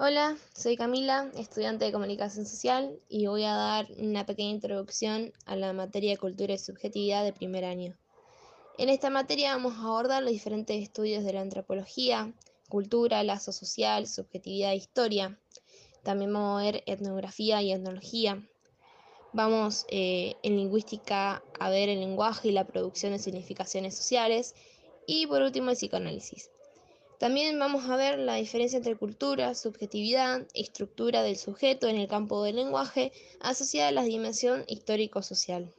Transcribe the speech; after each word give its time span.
Hola, 0.00 0.38
soy 0.54 0.76
Camila, 0.76 1.28
estudiante 1.36 1.84
de 1.84 1.90
comunicación 1.90 2.46
social 2.46 3.00
y 3.08 3.26
voy 3.26 3.42
a 3.42 3.52
dar 3.52 3.88
una 3.98 4.24
pequeña 4.24 4.50
introducción 4.50 5.32
a 5.44 5.56
la 5.56 5.72
materia 5.72 6.12
de 6.12 6.18
cultura 6.18 6.54
y 6.54 6.58
subjetividad 6.58 7.24
de 7.24 7.32
primer 7.32 7.64
año. 7.64 7.96
En 8.78 8.90
esta 8.90 9.10
materia 9.10 9.56
vamos 9.56 9.74
a 9.74 9.80
abordar 9.80 10.22
los 10.22 10.30
diferentes 10.30 10.80
estudios 10.80 11.24
de 11.24 11.32
la 11.32 11.40
antropología, 11.40 12.32
cultura, 12.68 13.24
lazo 13.24 13.50
social, 13.50 14.06
subjetividad 14.06 14.70
e 14.70 14.76
historia. 14.76 15.36
También 16.04 16.32
vamos 16.32 16.60
a 16.60 16.64
ver 16.64 16.84
etnografía 16.86 17.60
y 17.62 17.72
etnología. 17.72 18.40
Vamos 19.32 19.84
eh, 19.88 20.36
en 20.44 20.58
lingüística 20.58 21.42
a 21.58 21.70
ver 21.70 21.88
el 21.88 21.98
lenguaje 21.98 22.50
y 22.50 22.52
la 22.52 22.68
producción 22.68 23.14
de 23.14 23.18
significaciones 23.18 23.96
sociales. 23.96 24.54
Y 25.08 25.26
por 25.26 25.42
último 25.42 25.70
el 25.70 25.76
psicoanálisis. 25.76 26.50
También 27.18 27.58
vamos 27.58 27.84
a 27.90 27.96
ver 27.96 28.16
la 28.20 28.36
diferencia 28.36 28.76
entre 28.76 28.96
cultura, 28.96 29.52
subjetividad 29.56 30.46
estructura 30.54 31.24
del 31.24 31.36
sujeto 31.36 31.88
en 31.88 31.96
el 31.96 32.06
campo 32.06 32.44
del 32.44 32.54
lenguaje 32.54 33.10
asociada 33.40 33.88
a 33.88 33.92
la 33.92 34.04
dimensión 34.04 34.62
histórico-social. 34.68 35.74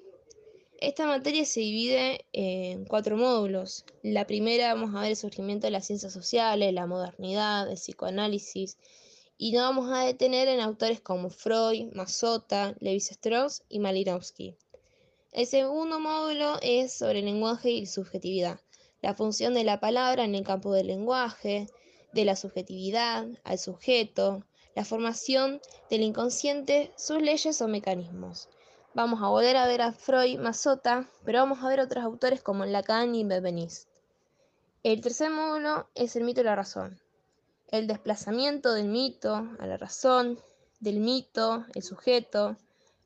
Esta 0.81 1.07
materia 1.07 1.45
se 1.45 1.61
divide 1.61 2.25
en 2.33 2.83
cuatro 2.83 3.15
módulos. 3.15 3.85
La 4.03 4.27
primera 4.27 4.73
vamos 4.73 4.93
a 4.93 5.01
ver 5.01 5.11
el 5.11 5.15
surgimiento 5.15 5.67
de 5.67 5.71
las 5.71 5.87
ciencias 5.87 6.11
sociales, 6.11 6.73
la 6.73 6.87
modernidad, 6.87 7.69
el 7.69 7.77
psicoanálisis, 7.77 8.77
y 9.37 9.53
nos 9.53 9.61
vamos 9.61 9.89
a 9.93 10.03
detener 10.03 10.49
en 10.49 10.59
autores 10.59 10.99
como 10.99 11.29
Freud, 11.29 11.93
Mazota, 11.93 12.75
Levi-Strauss 12.81 13.63
y 13.69 13.79
Malinowski. 13.79 14.55
El 15.31 15.47
segundo 15.47 16.01
módulo 16.01 16.57
es 16.61 16.91
sobre 16.93 17.21
lenguaje 17.21 17.71
y 17.71 17.85
subjetividad 17.85 18.59
la 19.01 19.13
función 19.13 19.53
de 19.53 19.63
la 19.63 19.79
palabra 19.79 20.23
en 20.23 20.35
el 20.35 20.43
campo 20.43 20.73
del 20.73 20.87
lenguaje, 20.87 21.67
de 22.13 22.25
la 22.25 22.35
subjetividad 22.35 23.27
al 23.43 23.59
sujeto, 23.59 24.43
la 24.75 24.85
formación 24.85 25.61
del 25.89 26.01
inconsciente, 26.01 26.91
sus 26.97 27.21
leyes 27.21 27.61
o 27.61 27.67
mecanismos. 27.67 28.49
Vamos 28.93 29.21
a 29.21 29.27
volver 29.27 29.55
a 29.57 29.67
ver 29.67 29.81
a 29.81 29.93
Freud, 29.93 30.39
Mazota, 30.39 31.09
pero 31.23 31.39
vamos 31.39 31.63
a 31.63 31.67
ver 31.67 31.79
otros 31.79 32.03
autores 32.03 32.41
como 32.41 32.65
Lacan 32.65 33.15
y 33.15 33.23
Benveniste. 33.23 33.89
El 34.83 35.01
tercer 35.01 35.29
módulo 35.29 35.89
es 35.93 36.15
el 36.15 36.23
mito 36.23 36.41
y 36.41 36.45
la 36.45 36.55
razón. 36.55 36.99
El 37.67 37.85
desplazamiento 37.85 38.73
del 38.73 38.87
mito 38.87 39.47
a 39.59 39.67
la 39.67 39.77
razón, 39.77 40.39
del 40.79 40.99
mito, 40.99 41.65
el 41.75 41.83
sujeto, 41.83 42.55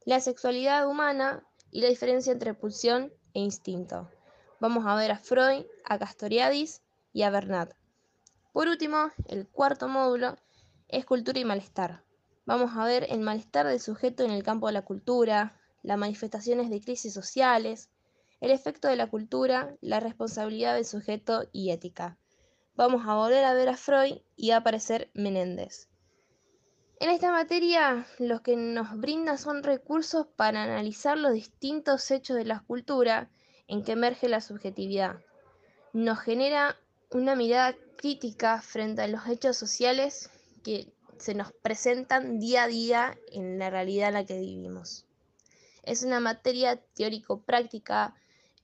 la 0.05 0.19
sexualidad 0.19 0.87
humana 0.87 1.43
y 1.71 1.81
la 1.81 1.89
diferencia 1.89 2.31
entre 2.31 2.53
pulsión 2.53 3.11
e 3.33 3.39
instinto. 3.39 4.09
Vamos 4.63 4.85
a 4.87 4.95
ver 4.95 5.11
a 5.11 5.17
Freud, 5.17 5.65
a 5.83 5.99
Castoriadis 5.99 6.81
y 7.11 7.23
a 7.23 7.29
Bernat. 7.29 7.73
Por 8.53 8.69
último, 8.69 9.11
el 9.27 9.45
cuarto 9.45 9.89
módulo 9.89 10.37
es 10.87 11.03
cultura 11.03 11.37
y 11.37 11.43
malestar. 11.43 12.05
Vamos 12.45 12.71
a 12.77 12.85
ver 12.85 13.05
el 13.09 13.19
malestar 13.19 13.67
del 13.67 13.81
sujeto 13.81 14.23
en 14.23 14.31
el 14.31 14.41
campo 14.41 14.67
de 14.67 14.71
la 14.71 14.85
cultura, 14.85 15.59
las 15.81 15.97
manifestaciones 15.97 16.69
de 16.69 16.79
crisis 16.79 17.13
sociales, 17.13 17.89
el 18.39 18.51
efecto 18.51 18.87
de 18.87 18.95
la 18.95 19.09
cultura, 19.09 19.75
la 19.81 19.99
responsabilidad 19.99 20.75
del 20.75 20.85
sujeto 20.85 21.43
y 21.51 21.71
ética. 21.71 22.17
Vamos 22.73 23.05
a 23.05 23.15
volver 23.15 23.43
a 23.43 23.53
ver 23.53 23.67
a 23.67 23.75
Freud 23.75 24.21
y 24.37 24.51
a 24.51 24.57
aparecer 24.59 25.11
Menéndez. 25.13 25.89
En 27.01 27.09
esta 27.09 27.33
materia, 27.33 28.07
lo 28.17 28.41
que 28.41 28.55
nos 28.55 28.97
brinda 28.97 29.37
son 29.37 29.61
recursos 29.61 30.25
para 30.37 30.63
analizar 30.63 31.17
los 31.17 31.33
distintos 31.33 32.09
hechos 32.11 32.37
de 32.37 32.45
la 32.45 32.61
cultura 32.61 33.29
en 33.67 33.83
que 33.83 33.93
emerge 33.93 34.27
la 34.27 34.41
subjetividad. 34.41 35.19
Nos 35.93 36.19
genera 36.19 36.77
una 37.11 37.35
mirada 37.35 37.75
crítica 37.97 38.61
frente 38.61 39.01
a 39.01 39.07
los 39.07 39.27
hechos 39.27 39.57
sociales 39.57 40.29
que 40.63 40.91
se 41.17 41.35
nos 41.35 41.51
presentan 41.51 42.39
día 42.39 42.63
a 42.63 42.67
día 42.67 43.17
en 43.31 43.59
la 43.59 43.69
realidad 43.69 44.09
en 44.09 44.13
la 44.15 44.25
que 44.25 44.39
vivimos. 44.39 45.05
Es 45.83 46.03
una 46.03 46.19
materia 46.19 46.77
teórico-práctica 46.95 48.15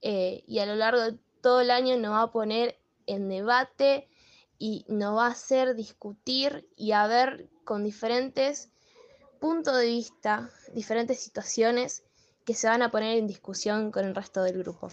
eh, 0.02 0.44
y 0.48 0.60
a 0.60 0.66
lo 0.66 0.76
largo 0.76 1.02
de 1.02 1.18
todo 1.42 1.62
el 1.62 1.72
año 1.72 1.98
nos 1.98 2.12
va 2.12 2.24
a 2.24 2.32
poner 2.32 2.78
en 3.06 3.30
debate 3.30 4.08
y 4.58 4.86
nos 4.88 5.18
va 5.18 5.28
a 5.28 5.32
hacer 5.32 5.76
discutir 5.76 6.68
y 6.76 6.92
a 6.92 7.08
ver 7.08 7.50
con 7.64 7.84
diferentes 7.84 8.70
puntos 9.40 9.78
de 9.78 9.86
vista, 9.86 10.52
diferentes 10.74 11.20
situaciones 11.20 12.04
que 12.46 12.54
se 12.54 12.68
van 12.68 12.82
a 12.82 12.92
poner 12.92 13.18
en 13.18 13.28
discusión 13.28 13.92
con 13.92 14.06
el 14.06 14.16
resto 14.16 14.44
del 14.44 14.58
grupo. 14.58 14.90